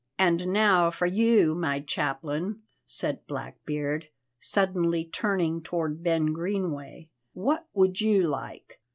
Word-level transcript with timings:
"And 0.17 0.47
now 0.51 0.89
for 0.89 1.05
you, 1.05 1.53
my 1.53 1.79
chaplain," 1.79 2.63
said 2.87 3.27
Blackbeard, 3.27 4.09
suddenly 4.39 5.05
turning 5.05 5.61
toward 5.61 6.01
Ben 6.01 6.33
Greenway, 6.33 7.09
"what 7.33 7.67
would 7.75 8.01
you 8.01 8.23
like? 8.23 8.79